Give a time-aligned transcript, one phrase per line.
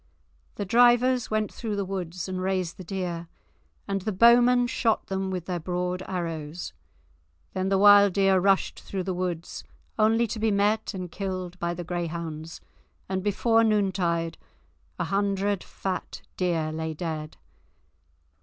[0.55, 3.27] The drivers went through the woods and raised the deer,
[3.87, 6.73] and the bowmen shot them with their broad arrows.
[7.53, 9.63] Then the wild deer rushed through the woods,
[9.99, 12.61] only to be met and killed by the greyhounds,
[13.07, 14.39] and before noontide
[14.97, 17.37] a hundred fat deer lay dead.